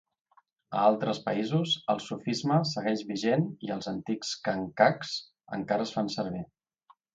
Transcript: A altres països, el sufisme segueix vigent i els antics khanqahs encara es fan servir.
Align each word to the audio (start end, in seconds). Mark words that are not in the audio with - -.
A 0.77 0.85
altres 0.91 1.19
països, 1.27 1.73
el 1.95 2.01
sufisme 2.05 2.57
segueix 2.71 3.05
vigent 3.11 3.47
i 3.69 3.75
els 3.77 3.91
antics 3.93 4.33
khanqahs 4.49 5.15
encara 5.61 5.89
es 5.89 5.97
fan 6.01 6.13
servir. 6.19 6.45